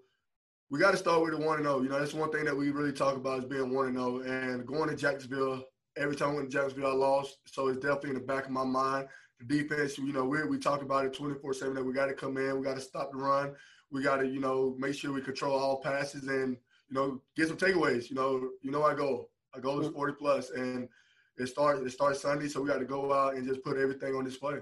we 0.70 0.80
got 0.80 0.92
to 0.92 0.98
start 0.98 1.22
with 1.22 1.32
the 1.32 1.38
one 1.38 1.58
and 1.58 1.66
zero. 1.66 1.78
Oh. 1.78 1.82
You 1.82 1.88
know, 1.88 1.98
that's 1.98 2.14
one 2.14 2.30
thing 2.30 2.44
that 2.44 2.58
we 2.58 2.72
really 2.72 2.92
talk 2.92 3.16
about 3.16 3.40
is 3.40 3.46
being 3.46 3.74
one 3.74 3.88
and 3.88 3.96
zero. 3.96 4.22
Oh. 4.22 4.30
And 4.30 4.66
going 4.66 4.90
to 4.90 4.96
Jacksonville, 4.98 5.64
every 5.96 6.16
time 6.16 6.32
I 6.32 6.34
went 6.34 6.52
to 6.52 6.58
Jacksonville, 6.58 6.92
I 6.92 6.94
lost. 6.94 7.38
So 7.46 7.70
it's 7.70 7.80
definitely 7.80 8.10
in 8.10 8.16
the 8.16 8.22
back 8.22 8.46
of 8.46 8.52
my 8.52 8.66
mind. 8.66 9.08
The 9.40 9.46
defense, 9.46 9.98
you 9.98 10.12
know, 10.12 10.26
we 10.26 10.44
we 10.44 10.58
talk 10.58 10.82
about 10.82 11.06
it 11.06 11.14
24 11.14 11.54
seven 11.54 11.76
that 11.76 11.84
we 11.86 11.94
got 11.94 12.08
to 12.08 12.14
come 12.14 12.36
in, 12.38 12.58
we 12.58 12.66
got 12.66 12.76
to 12.76 12.82
stop 12.82 13.12
the 13.12 13.18
run, 13.18 13.54
we 13.92 14.04
got 14.04 14.18
to, 14.18 14.28
you 14.28 14.42
know, 14.42 14.76
make 14.78 14.96
sure 14.96 15.14
we 15.14 15.22
control 15.22 15.58
all 15.58 15.80
passes 15.82 16.28
and 16.28 16.58
you 16.90 16.96
know 16.96 17.22
get 17.36 17.48
some 17.48 17.58
takeaways. 17.58 18.10
You 18.10 18.16
know, 18.16 18.50
you 18.62 18.72
know 18.72 18.84
our 18.84 18.96
goal. 18.96 19.30
Our 19.56 19.62
goal 19.62 19.80
is 19.82 19.88
40 19.88 20.14
plus, 20.20 20.50
and 20.50 20.90
it 21.38 21.48
starts 21.48 21.82
it 21.82 21.90
starts 21.90 22.22
Sunday, 22.22 22.50
so 22.50 22.62
we 22.62 22.68
got 22.68 22.80
to 22.80 22.86
go 22.86 23.14
out 23.14 23.36
and 23.36 23.48
just 23.48 23.64
put 23.64 23.78
everything 23.78 24.14
on 24.14 24.26
display. 24.26 24.60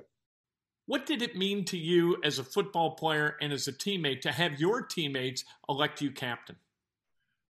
What 0.86 1.06
did 1.06 1.22
it 1.22 1.36
mean 1.36 1.66
to 1.66 1.78
you 1.78 2.18
as 2.24 2.38
a 2.38 2.44
football 2.44 2.92
player 2.92 3.36
and 3.42 3.52
as 3.52 3.68
a 3.68 3.74
teammate 3.74 4.22
to 4.22 4.32
have 4.32 4.60
your 4.60 4.82
teammates 4.82 5.46
elect 5.68 6.02
you 6.02 6.12
captain? 6.12 6.58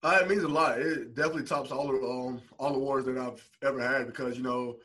Uh, 0.03 0.19
it 0.21 0.29
means 0.29 0.43
a 0.43 0.47
lot. 0.47 0.79
It 0.79 1.15
definitely 1.15 1.43
tops 1.43 1.71
all 1.71 1.87
the 1.87 1.97
um, 1.97 2.41
all 2.59 2.75
awards 2.75 3.05
that 3.07 3.17
I've 3.17 3.45
ever 3.61 3.81
had 3.81 4.07
because 4.07 4.37
you 4.37 4.43
know 4.43 4.77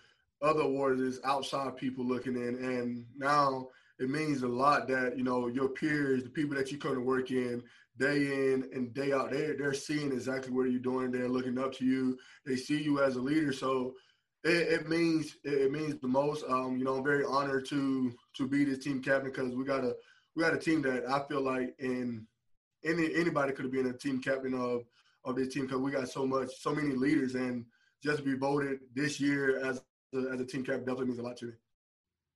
other 0.42 0.62
awards 0.62 1.00
is 1.00 1.20
outside 1.24 1.76
people 1.76 2.04
looking 2.04 2.34
in, 2.34 2.56
and 2.56 3.06
now 3.16 3.68
it 4.00 4.10
means 4.10 4.42
a 4.42 4.48
lot 4.48 4.88
that 4.88 5.16
you 5.16 5.22
know 5.22 5.46
your 5.46 5.68
peers, 5.68 6.24
the 6.24 6.30
people 6.30 6.56
that 6.56 6.72
you 6.72 6.78
come 6.78 6.94
to 6.94 7.00
work 7.00 7.30
in, 7.30 7.62
day 7.98 8.52
in 8.52 8.68
and 8.72 8.94
day 8.94 9.12
out. 9.12 9.30
They 9.30 9.52
they're 9.58 9.74
seeing 9.74 10.12
exactly 10.12 10.52
what 10.52 10.70
you're 10.70 10.80
doing. 10.80 11.10
They're 11.10 11.28
looking 11.28 11.58
up 11.58 11.72
to 11.74 11.84
you. 11.84 12.18
They 12.46 12.56
see 12.56 12.82
you 12.82 13.02
as 13.02 13.16
a 13.16 13.20
leader. 13.20 13.52
So 13.52 13.94
it, 14.44 14.80
it 14.80 14.88
means 14.88 15.36
it, 15.44 15.70
means 15.70 16.00
the 16.00 16.08
most. 16.08 16.44
Um, 16.48 16.76
you 16.78 16.84
know, 16.84 16.96
I'm 16.96 17.04
very 17.04 17.24
honored 17.24 17.66
to 17.66 18.12
to 18.36 18.46
be 18.46 18.64
this 18.64 18.78
team 18.78 19.02
captain 19.02 19.30
because 19.30 19.54
we 19.54 19.64
got 19.64 19.84
a 19.84 19.94
we 20.34 20.42
got 20.42 20.54
a 20.54 20.58
team 20.58 20.82
that 20.82 21.08
I 21.08 21.26
feel 21.28 21.42
like 21.42 21.74
in 21.78 22.26
any 22.84 23.14
anybody 23.14 23.52
could 23.52 23.64
have 23.64 23.72
been 23.72 23.86
a 23.86 23.92
team 23.92 24.20
captain 24.20 24.54
of 24.54 24.82
of 25.24 25.36
this 25.36 25.52
team 25.52 25.66
because 25.66 25.80
we 25.80 25.90
got 25.90 26.08
so 26.08 26.26
much 26.26 26.50
so 26.60 26.74
many 26.74 26.94
leaders 26.94 27.34
and 27.34 27.64
just 28.02 28.18
to 28.18 28.24
be 28.24 28.34
voted 28.34 28.78
this 28.94 29.20
year 29.20 29.58
as 29.64 29.82
a, 30.14 30.18
as 30.32 30.40
a 30.40 30.44
team 30.44 30.64
captain 30.64 30.84
definitely 30.84 31.06
means 31.06 31.18
a 31.18 31.22
lot 31.22 31.36
to 31.36 31.46
me. 31.46 31.52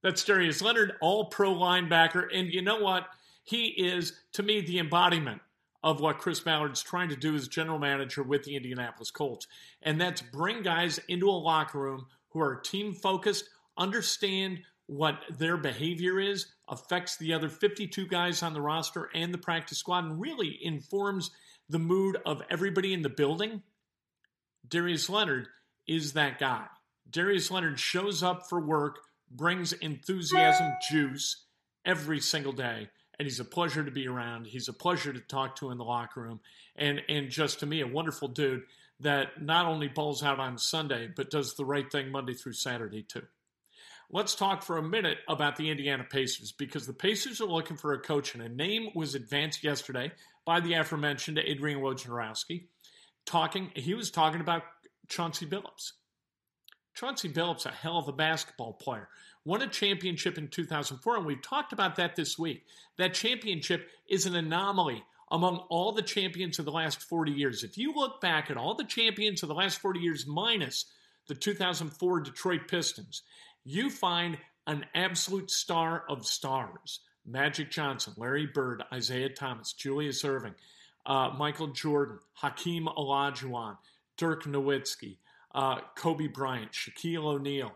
That's 0.03 0.25
Darius 0.25 0.61
Leonard, 0.61 0.95
all 1.01 1.27
pro 1.27 1.55
linebacker. 1.55 2.27
And 2.35 2.53
you 2.53 2.61
know 2.61 2.81
what? 2.81 3.07
He 3.45 3.67
is, 3.67 4.15
to 4.35 4.43
me, 4.43 4.61
the 4.61 4.81
embodiment 4.81 5.41
of 5.83 6.01
what 6.01 6.19
Chris 6.19 6.41
Ballard's 6.41 6.83
trying 6.83 7.09
to 7.09 7.17
do 7.17 7.35
as 7.35 7.49
general 7.49 7.79
manager 7.79 8.23
with 8.23 8.45
the 8.45 8.57
Indianapolis 8.57 9.11
Colts. 9.11 9.47
And 9.83 10.01
that's 10.01 10.23
bring 10.23 10.63
guys 10.63 11.01
into 11.09 11.29
a 11.29 11.33
locker 11.33 11.79
room 11.79 12.07
who 12.31 12.41
are 12.41 12.57
team 12.57 12.95
focused, 12.95 13.49
understand 13.77 14.61
what 14.87 15.19
their 15.31 15.57
behavior 15.57 16.21
is, 16.21 16.47
affects 16.69 17.17
the 17.17 17.33
other 17.33 17.49
52 17.49 18.07
guys 18.07 18.43
on 18.43 18.53
the 18.53 18.61
roster 18.61 19.11
and 19.15 19.33
the 19.33 19.39
practice 19.39 19.79
squad, 19.79 20.05
and 20.05 20.21
really 20.21 20.59
informs 20.63 21.31
the 21.69 21.79
mood 21.79 22.17
of 22.27 22.43
everybody 22.51 22.93
in 22.93 23.03
the 23.03 23.09
building. 23.09 23.63
Darius 24.69 25.09
Leonard 25.09 25.49
is 25.87 26.13
that 26.13 26.39
guy. 26.39 26.67
Darius 27.11 27.51
Leonard 27.51 27.79
shows 27.79 28.23
up 28.23 28.49
for 28.49 28.61
work, 28.61 29.01
brings 29.31 29.73
enthusiasm 29.73 30.73
juice 30.91 31.47
every 31.85 32.21
single 32.21 32.53
day 32.53 32.89
and 33.23 33.31
he's 33.31 33.39
a 33.39 33.45
pleasure 33.45 33.85
to 33.85 33.91
be 33.93 34.09
around. 34.09 34.49
He's 34.49 34.67
a 34.67 34.73
pleasure 34.73 35.13
to 35.13 35.21
talk 35.21 35.55
to 35.57 35.71
in 35.71 35.79
the 35.79 35.85
locker 35.85 36.21
room, 36.21 36.41
and 36.75 37.01
and 37.09 37.31
just 37.31 37.61
to 37.61 37.67
me, 37.67 37.81
a 37.81 37.87
wonderful 37.87 38.27
dude 38.27 38.65
that 38.99 39.41
not 39.41 39.67
only 39.67 39.87
balls 39.87 40.25
out 40.25 40.41
on 40.41 40.59
Sunday 40.59 41.09
but 41.15 41.31
does 41.31 41.55
the 41.55 41.65
right 41.65 41.91
thing 41.91 42.11
Monday 42.11 42.35
through 42.35 42.55
Saturday 42.55 43.05
too. 43.05 43.23
Let's 44.11 44.35
talk 44.35 44.65
for 44.65 44.77
a 44.77 44.83
minute 44.83 45.19
about 45.29 45.55
the 45.55 45.71
Indiana 45.71 46.03
Pacers 46.03 46.51
because 46.51 46.85
the 46.85 46.93
Pacers 46.93 47.41
are 47.41 47.47
looking 47.47 47.77
for 47.77 47.93
a 47.93 48.01
coach, 48.01 48.35
and 48.35 48.43
a 48.43 48.49
name 48.49 48.89
was 48.93 49.15
advanced 49.15 49.63
yesterday 49.63 50.11
by 50.45 50.59
the 50.59 50.75
aforementioned 50.75 51.39
Adrian 51.39 51.79
Wojnarowski. 51.79 52.65
Talking, 53.25 53.71
he 53.77 53.95
was 53.95 54.11
talking 54.11 54.41
about 54.41 54.65
Chauncey 55.09 55.47
Billups. 55.47 55.93
Chauncey 56.95 57.29
Billups, 57.29 57.67
a 57.67 57.71
hell 57.71 57.99
of 57.99 58.09
a 58.09 58.13
basketball 58.13 58.73
player 58.73 59.09
won 59.45 59.63
a 59.63 59.69
championship 59.69 60.39
in 60.39 60.49
2004, 60.49 61.17
and 61.17 61.27
we've 61.27 61.43
talked 61.43 61.73
about 61.73 61.97
that 61.97 62.17
this 62.17 62.39
week. 62.39 62.65
That 62.99 63.15
championship 63.15 63.89
is 64.09 64.27
an 64.27 64.37
anomaly 64.37 65.03
among 65.31 65.59
all 65.69 65.93
the 65.93 66.03
champions 66.03 66.59
of 66.59 66.65
the 66.65 66.73
last 66.73 67.03
40 67.03 67.33
years. 67.33 67.65
If 67.65 67.79
you 67.79 67.95
look 67.95 68.21
back 68.21 68.51
at 68.51 68.57
all 68.57 68.75
the 68.75 68.85
champions 68.85 69.43
of 69.43 69.49
the 69.49 69.55
last 69.55 69.79
40 69.79 70.01
years 70.01 70.27
minus 70.27 70.85
the 71.27 71.35
2004 71.35 72.21
Detroit 72.21 72.69
Pistons, 72.69 73.23
you 73.65 73.91
find 73.91 74.39
an 74.67 74.85
absolute 74.95 75.51
star 75.51 76.05
of 76.09 76.27
stars. 76.27 77.01
Magic 77.25 77.71
Johnson, 77.71 78.15
Larry 78.17 78.47
Bird, 78.47 78.83
Isiah 78.95 79.29
Thomas, 79.29 79.73
Julius 79.73 80.23
Erving, 80.23 80.55
uh, 81.07 81.31
Michael 81.39 81.69
Jordan, 81.69 82.19
Hakeem 82.35 82.87
Olajuwon, 82.87 83.79
Dirk 84.17 84.45
Nowitzki, 84.45 85.17
uh, 85.55 85.81
Kobe 85.97 86.27
Bryant, 86.27 86.73
Shaquille 86.73 87.25
O'Neal, 87.25 87.73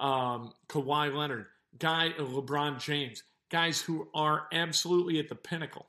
um, 0.00 0.52
Kawhi 0.68 1.14
Leonard, 1.14 1.46
guy 1.78 2.10
LeBron 2.18 2.80
James, 2.80 3.22
guys 3.50 3.80
who 3.80 4.08
are 4.14 4.46
absolutely 4.52 5.18
at 5.18 5.28
the 5.28 5.34
pinnacle 5.34 5.86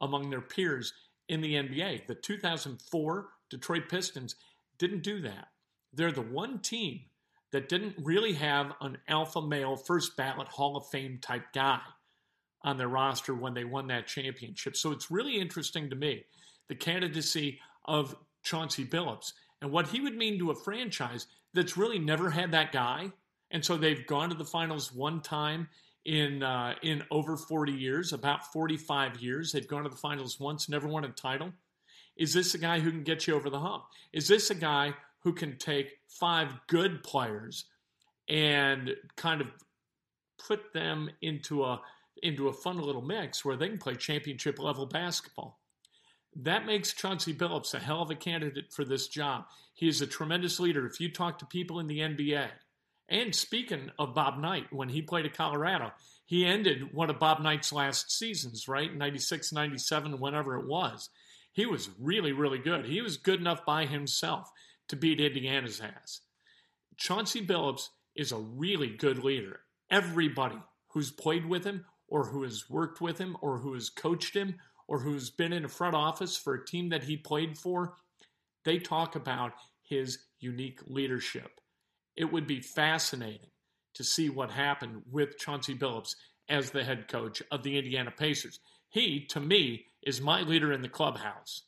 among 0.00 0.30
their 0.30 0.40
peers 0.40 0.92
in 1.28 1.40
the 1.40 1.54
NBA. 1.54 2.06
The 2.06 2.14
2004 2.14 3.28
Detroit 3.50 3.88
Pistons 3.88 4.34
didn't 4.78 5.02
do 5.02 5.20
that. 5.20 5.48
They're 5.92 6.12
the 6.12 6.22
one 6.22 6.60
team 6.60 7.00
that 7.52 7.68
didn't 7.68 7.96
really 7.98 8.32
have 8.34 8.72
an 8.80 8.98
alpha 9.08 9.42
male 9.42 9.76
first 9.76 10.16
ballot 10.16 10.48
Hall 10.48 10.76
of 10.76 10.86
Fame 10.88 11.18
type 11.20 11.52
guy 11.52 11.80
on 12.62 12.76
their 12.76 12.88
roster 12.88 13.34
when 13.34 13.54
they 13.54 13.64
won 13.64 13.88
that 13.88 14.06
championship. 14.06 14.76
So 14.76 14.92
it's 14.92 15.10
really 15.10 15.40
interesting 15.40 15.90
to 15.90 15.96
me 15.96 16.24
the 16.68 16.74
candidacy 16.74 17.58
of 17.84 18.14
Chauncey 18.42 18.84
Billups 18.84 19.32
and 19.60 19.72
what 19.72 19.88
he 19.88 20.00
would 20.00 20.16
mean 20.16 20.38
to 20.38 20.50
a 20.50 20.54
franchise 20.54 21.26
that's 21.52 21.76
really 21.76 21.98
never 21.98 22.30
had 22.30 22.52
that 22.52 22.70
guy 22.70 23.10
and 23.50 23.64
so 23.64 23.76
they've 23.76 24.06
gone 24.06 24.30
to 24.30 24.34
the 24.34 24.44
finals 24.44 24.92
one 24.92 25.20
time 25.20 25.68
in 26.04 26.42
uh, 26.42 26.74
in 26.82 27.02
over 27.10 27.36
40 27.36 27.72
years, 27.72 28.12
about 28.12 28.52
45 28.52 29.20
years. 29.20 29.52
They've 29.52 29.66
gone 29.66 29.84
to 29.84 29.88
the 29.88 29.96
finals 29.96 30.38
once, 30.38 30.68
never 30.68 30.88
won 30.88 31.04
a 31.04 31.08
title. 31.08 31.52
Is 32.16 32.32
this 32.34 32.54
a 32.54 32.58
guy 32.58 32.80
who 32.80 32.90
can 32.90 33.02
get 33.02 33.26
you 33.26 33.34
over 33.34 33.50
the 33.50 33.60
hump? 33.60 33.84
Is 34.12 34.28
this 34.28 34.50
a 34.50 34.54
guy 34.54 34.94
who 35.20 35.32
can 35.32 35.56
take 35.58 35.98
five 36.08 36.52
good 36.66 37.02
players 37.02 37.64
and 38.28 38.94
kind 39.16 39.40
of 39.40 39.48
put 40.38 40.72
them 40.72 41.10
into 41.22 41.64
a 41.64 41.80
into 42.22 42.48
a 42.48 42.52
fun 42.52 42.78
little 42.78 43.02
mix 43.02 43.44
where 43.44 43.56
they 43.56 43.68
can 43.68 43.78
play 43.78 43.94
championship 43.94 44.58
level 44.58 44.86
basketball? 44.86 45.58
That 46.36 46.64
makes 46.64 46.92
Chauncey 46.92 47.34
Billups 47.34 47.74
a 47.74 47.80
hell 47.80 48.02
of 48.02 48.10
a 48.10 48.14
candidate 48.14 48.72
for 48.72 48.84
this 48.84 49.08
job. 49.08 49.46
He 49.74 49.88
is 49.88 50.00
a 50.00 50.06
tremendous 50.06 50.60
leader. 50.60 50.86
If 50.86 51.00
you 51.00 51.10
talk 51.10 51.38
to 51.40 51.46
people 51.46 51.80
in 51.80 51.88
the 51.88 51.98
NBA, 51.98 52.48
and 53.10 53.34
speaking 53.34 53.90
of 53.98 54.14
Bob 54.14 54.38
Knight, 54.38 54.72
when 54.72 54.88
he 54.88 55.02
played 55.02 55.26
at 55.26 55.36
Colorado, 55.36 55.92
he 56.26 56.46
ended 56.46 56.94
one 56.94 57.10
of 57.10 57.18
Bob 57.18 57.40
Knight's 57.40 57.72
last 57.72 58.16
seasons, 58.16 58.68
right? 58.68 58.94
96, 58.94 59.52
97, 59.52 60.20
whenever 60.20 60.56
it 60.56 60.66
was. 60.68 61.10
He 61.52 61.66
was 61.66 61.90
really, 61.98 62.30
really 62.30 62.58
good. 62.58 62.86
He 62.86 63.02
was 63.02 63.16
good 63.16 63.40
enough 63.40 63.66
by 63.66 63.86
himself 63.86 64.48
to 64.88 64.96
beat 64.96 65.20
Indiana's 65.20 65.80
ass. 65.80 66.20
Chauncey 66.96 67.44
Billups 67.44 67.88
is 68.14 68.30
a 68.30 68.38
really 68.38 68.90
good 68.90 69.24
leader. 69.24 69.60
Everybody 69.90 70.58
who's 70.88 71.10
played 71.10 71.46
with 71.46 71.64
him 71.64 71.86
or 72.06 72.26
who 72.26 72.44
has 72.44 72.70
worked 72.70 73.00
with 73.00 73.18
him 73.18 73.36
or 73.40 73.58
who 73.58 73.74
has 73.74 73.90
coached 73.90 74.36
him 74.36 74.54
or 74.86 75.00
who's 75.00 75.30
been 75.30 75.52
in 75.52 75.64
a 75.64 75.68
front 75.68 75.96
office 75.96 76.36
for 76.36 76.54
a 76.54 76.64
team 76.64 76.90
that 76.90 77.04
he 77.04 77.16
played 77.16 77.58
for, 77.58 77.94
they 78.64 78.78
talk 78.78 79.16
about 79.16 79.52
his 79.82 80.18
unique 80.38 80.80
leadership 80.86 81.60
it 82.16 82.32
would 82.32 82.46
be 82.46 82.60
fascinating 82.60 83.50
to 83.94 84.04
see 84.04 84.28
what 84.28 84.50
happened 84.50 85.02
with 85.10 85.38
Chauncey 85.38 85.74
Billups 85.74 86.14
as 86.48 86.70
the 86.70 86.84
head 86.84 87.08
coach 87.08 87.42
of 87.50 87.62
the 87.62 87.78
Indiana 87.78 88.10
Pacers. 88.10 88.60
He, 88.88 89.26
to 89.26 89.40
me, 89.40 89.86
is 90.02 90.20
my 90.20 90.42
leader 90.42 90.72
in 90.72 90.82
the 90.82 90.88
clubhouse 90.88 91.62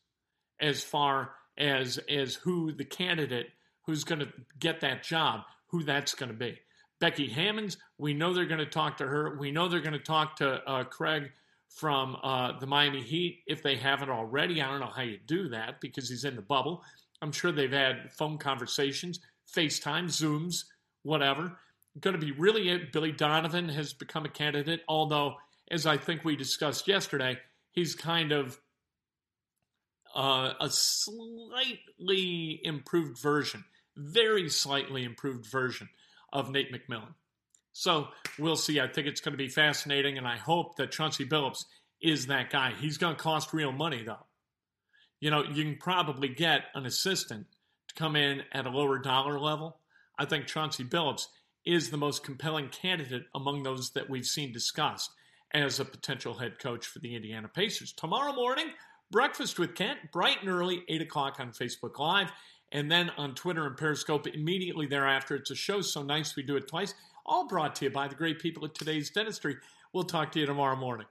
as 0.61 0.83
far 0.83 1.31
as 1.59 1.99
as 2.09 2.35
who 2.35 2.73
the 2.73 2.85
candidate 2.85 3.49
who's 3.87 4.05
going 4.05 4.21
to 4.21 4.29
get 4.59 4.81
that 4.81 5.03
job, 5.03 5.41
who 5.67 5.83
that's 5.83 6.15
going 6.15 6.31
to 6.31 6.37
be. 6.37 6.59
Becky 7.01 7.29
Hammonds, 7.29 7.77
we 7.99 8.15
know 8.15 8.33
they're 8.33 8.45
going 8.47 8.59
to 8.59 8.67
talk 8.67 8.99
to 8.99 9.07
her. 9.07 9.37
We 9.37 9.51
know 9.51 9.69
they're 9.69 9.81
going 9.81 9.93
to 9.93 9.99
talk 9.99 10.37
to 10.37 10.63
uh, 10.69 10.85
Craig 10.85 11.31
from 11.69 12.17
uh, 12.23 12.59
the 12.59 12.67
Miami 12.67 13.03
Heat 13.03 13.43
if 13.47 13.63
they 13.63 13.77
haven't 13.77 14.11
already. 14.11 14.63
I 14.63 14.71
don't 14.71 14.81
know 14.81 14.93
how 14.95 15.03
you 15.03 15.19
do 15.27 15.49
that 15.49 15.81
because 15.81 16.09
he's 16.09 16.25
in 16.25 16.37
the 16.37 16.43
bubble. 16.43 16.85
I'm 17.21 17.33
sure 17.33 17.51
they've 17.51 17.73
had 17.73 18.13
phone 18.13 18.39
conversations, 18.39 19.21
FaceTime, 19.55 20.07
Zooms, 20.07 20.65
whatever. 21.03 21.59
Going 22.01 22.19
to 22.19 22.25
be 22.25 22.33
really 22.33 22.69
it. 22.71 22.93
Billy 22.93 23.13
Donovan 23.13 23.69
has 23.69 23.93
become 23.93 24.25
a 24.25 24.31
candidate, 24.31 24.81
although, 24.89 25.35
as 25.71 25.87
I 25.87 25.99
think 25.99 26.25
we 26.25 26.37
discussed 26.37 26.89
yesterday, 26.89 27.39
he's 27.73 27.95
kind 27.95 28.33
of 28.33 28.59
uh, 30.15 30.53
a 30.61 30.71
slightly 30.71 32.61
improved 32.63 33.19
version, 33.19 33.65
very 33.97 34.49
slightly 34.49 35.05
improved 35.05 35.47
version 35.47 35.89
of 36.33 36.51
Nate 36.51 36.73
McMillan. 36.73 37.15
So 37.73 38.09
we'll 38.39 38.57
see. 38.57 38.81
I 38.81 38.89
think 38.89 39.07
it's 39.07 39.21
going 39.21 39.33
to 39.33 39.39
be 39.39 39.49
fascinating, 39.49 40.19
and 40.19 40.27
I 40.27 40.37
hope 40.37 40.77
that 40.77 40.93
Chauncey 40.93 41.25
Billups 41.25 41.65
is 42.01 42.27
that 42.27 42.51
guy. 42.51 42.73
He's 42.79 42.99
going 42.99 43.17
to 43.17 43.23
cost 43.23 43.53
real 43.53 43.73
money, 43.73 44.03
though. 44.03 44.27
You 45.21 45.31
know, 45.31 45.45
you 45.45 45.63
can 45.63 45.77
probably 45.77 46.29
get 46.29 46.63
an 46.75 46.85
assistant 46.85 47.47
to 47.95 48.03
come 48.03 48.17
in 48.17 48.43
at 48.53 48.67
a 48.67 48.71
lower 48.71 48.99
dollar 48.99 49.39
level. 49.39 49.79
I 50.19 50.25
think 50.25 50.47
Chauncey 50.47 50.85
Billups 50.85 51.27
is 51.65 51.91
the 51.91 51.97
most 51.97 52.25
compelling 52.25 52.69
candidate 52.69 53.25
among 53.35 53.63
those 53.63 53.91
that 53.91 54.11
we've 54.11 54.27
seen 54.27 54.53
discussed 54.53 55.11
as 55.53 55.79
a 55.79 55.85
potential 55.85 56.35
head 56.35 56.59
coach 56.59 56.87
for 56.87 56.99
the 56.99 57.15
Indiana 57.15 57.49
Pacers. 57.49 57.93
Tomorrow 57.93 58.33
morning, 58.33 58.69
breakfast 59.11 59.59
with 59.59 59.75
Kent, 59.75 59.99
bright 60.13 60.39
and 60.41 60.51
early, 60.51 60.83
8 60.89 61.03
o'clock 61.03 61.39
on 61.39 61.53
Facebook 61.53 61.99
Live 61.99 62.33
and 62.73 62.91
then 62.91 63.11
on 63.19 63.35
Twitter 63.35 63.67
and 63.67 63.77
Periscope 63.77 64.27
immediately 64.27 64.87
thereafter. 64.87 65.37
It's 65.37 65.51
a 65.51 65.55
show 65.55 65.83
so 65.83 66.03
nice 66.03 66.35
we 66.35 66.43
do 66.43 66.57
it 66.57 66.69
twice, 66.69 66.95
all 67.27 67.47
brought 67.47 67.75
to 67.77 67.85
you 67.85 67.91
by 67.91 68.09
the 68.09 68.15
great 68.15 68.41
people 68.41 68.65
at 68.65 68.75
today's 68.75 69.11
dentistry. 69.11 69.57
We'll 69.93 70.05
talk 70.05 70.33
to 70.33 70.41
you 70.41 70.47
tomorrow 70.47 70.77
morning. 70.77 71.07